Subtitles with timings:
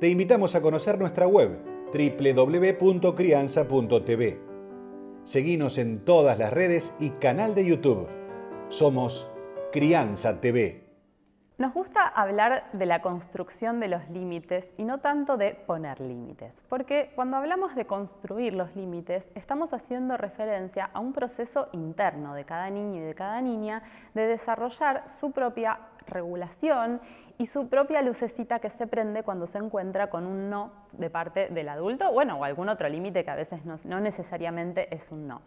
[0.00, 1.58] Te invitamos a conocer nuestra web
[1.92, 4.40] www.crianza.tv.
[5.24, 8.08] Seguinos en todas las redes y canal de YouTube.
[8.68, 9.28] Somos
[9.72, 10.84] Crianza TV.
[11.58, 16.62] Nos gusta hablar de la construcción de los límites y no tanto de poner límites,
[16.68, 22.44] porque cuando hablamos de construir los límites estamos haciendo referencia a un proceso interno de
[22.44, 23.82] cada niño y de cada niña
[24.14, 27.00] de desarrollar su propia regulación
[27.38, 31.48] y su propia lucecita que se prende cuando se encuentra con un no de parte
[31.48, 35.42] del adulto, bueno, o algún otro límite que a veces no, necesariamente es un no.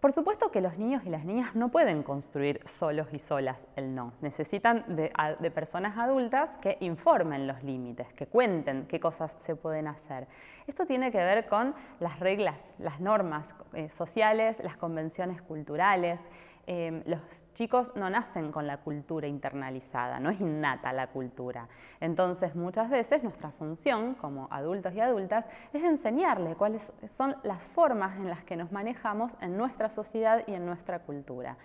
[0.00, 3.94] Por supuesto que los niños y las niñas no pueden construir solos y solas el
[3.94, 4.12] no.
[4.20, 5.12] Necesitan de,
[5.52, 10.26] personas adultas que informen los límites, que cuenten qué cosas se pueden hacer.
[10.66, 16.20] Esto tiene que ver con las reglas, las normas eh, sociales, las convenciones culturales,
[16.66, 17.20] Em, los
[17.54, 21.68] chicos no nacen con la cultura internalizada, no es innata la cultura.
[21.98, 28.16] Entonces, muchas veces nuestra función como adultos y adultas es enseñarle cuáles son las formas
[28.16, 31.56] en las que nos manejamos en nuestra sociedad y en nuestra cultura.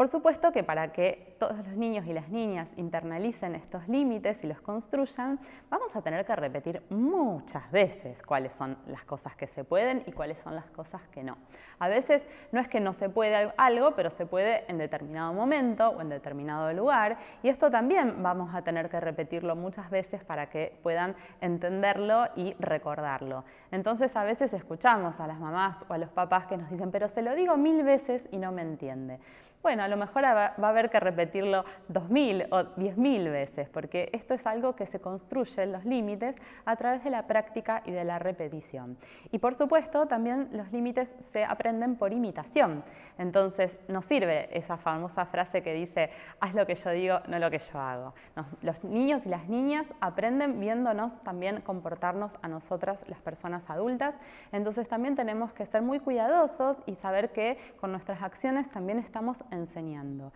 [0.00, 4.46] Por supuesto que para que todos los niños y las niñas internalicen estos límites y
[4.46, 9.62] los construyan, vamos a tener que repetir muchas veces cuáles son las cosas que se
[9.62, 11.36] pueden y cuáles son las cosas que no.
[11.78, 15.90] A veces no es que no se puede algo, pero se puede en determinado momento
[15.90, 20.48] o en determinado lugar y esto también vamos a tener que repetirlo muchas veces para
[20.48, 23.44] que puedan entenderlo y recordarlo.
[23.70, 27.06] Entonces a veces escuchamos a las mamás o a los papás que nos dicen, pero
[27.06, 29.20] se lo digo mil veces y no me entiende.
[29.62, 33.68] Bueno, a lo mejor va a haber que repetirlo dos mil o diez mil veces,
[33.68, 37.82] porque esto es algo que se construye en los límites a través de la práctica
[37.84, 38.96] y de la repetición.
[39.30, 42.82] Y por supuesto, también los límites se aprenden por imitación.
[43.18, 47.50] Entonces, nos sirve esa famosa frase que dice, haz lo que yo digo, no lo
[47.50, 48.14] que yo hago.
[48.62, 54.18] los niños y las niñas aprenden viéndonos también comportarnos a nosotras, las personas adultas.
[54.52, 59.44] Entonces, también tenemos que ser muy cuidadosos y saber que con nuestras acciones también estamos
[59.50, 60.32] enseñando.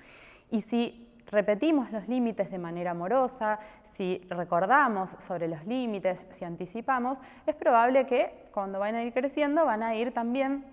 [0.50, 3.58] Y si repetimos los límites de manera amorosa,
[3.97, 9.64] si recordamos sobre los límites, si anticipamos, es probable que cuando van a ir creciendo
[9.64, 10.64] van a ir también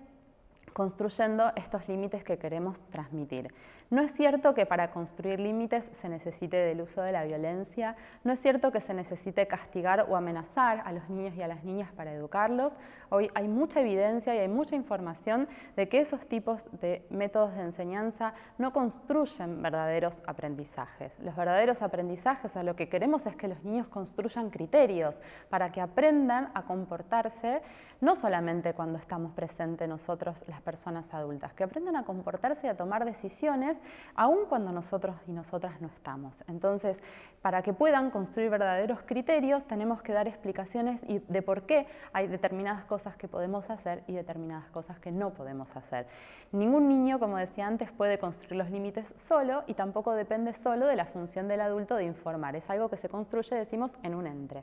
[0.72, 3.52] construyendo estos límites que queremos transmitir.
[3.92, 7.94] No es cierto que para construir límites se necesite del uso de la violencia,
[8.24, 11.62] no es cierto que se necesite castigar o amenazar a los niños y a las
[11.62, 12.78] niñas para educarlos.
[13.10, 15.46] Hoy hay mucha evidencia y hay mucha información
[15.76, 21.12] de que esos tipos de métodos de enseñanza no construyen verdaderos aprendizajes.
[21.20, 25.82] Los verdaderos aprendizajes a lo que queremos es que los niños construyan criterios para que
[25.82, 27.60] aprendan a comportarse
[28.00, 32.76] no solamente cuando estamos presentes nosotros las personas adultas, que aprendan a comportarse y a
[32.76, 33.80] tomar decisiones
[34.14, 36.44] aun cuando nosotros y nosotras no estamos.
[36.48, 37.00] Entonces,
[37.42, 42.84] para que puedan construir verdaderos criterios, tenemos que dar explicaciones de por qué hay determinadas
[42.84, 46.06] cosas que podemos hacer y determinadas cosas que no podemos hacer.
[46.52, 50.96] Ningún niño, como decía antes, puede construir los límites solo y tampoco depende solo de
[50.96, 52.56] la función del adulto de informar.
[52.56, 54.62] Es algo que se construye, decimos, en un entre.